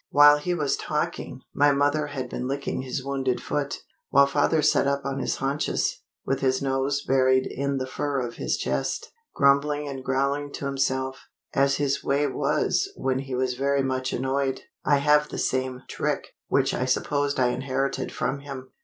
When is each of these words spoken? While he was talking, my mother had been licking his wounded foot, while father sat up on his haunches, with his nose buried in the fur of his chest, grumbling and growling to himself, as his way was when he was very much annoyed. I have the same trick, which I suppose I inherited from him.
While 0.09 0.39
he 0.39 0.55
was 0.55 0.77
talking, 0.77 1.41
my 1.53 1.71
mother 1.71 2.07
had 2.07 2.27
been 2.27 2.47
licking 2.47 2.81
his 2.81 3.05
wounded 3.05 3.39
foot, 3.39 3.83
while 4.09 4.25
father 4.25 4.63
sat 4.63 4.87
up 4.87 5.05
on 5.05 5.19
his 5.19 5.35
haunches, 5.35 5.99
with 6.25 6.39
his 6.39 6.59
nose 6.59 7.03
buried 7.05 7.45
in 7.45 7.77
the 7.77 7.85
fur 7.85 8.19
of 8.19 8.37
his 8.37 8.57
chest, 8.57 9.11
grumbling 9.35 9.87
and 9.87 10.03
growling 10.03 10.51
to 10.53 10.65
himself, 10.65 11.27
as 11.53 11.75
his 11.75 12.03
way 12.03 12.25
was 12.25 12.89
when 12.95 13.19
he 13.19 13.35
was 13.35 13.53
very 13.53 13.83
much 13.83 14.11
annoyed. 14.11 14.61
I 14.83 14.95
have 14.97 15.29
the 15.29 15.37
same 15.37 15.83
trick, 15.87 16.29
which 16.47 16.73
I 16.73 16.85
suppose 16.85 17.37
I 17.37 17.49
inherited 17.49 18.11
from 18.11 18.39
him. 18.39 18.71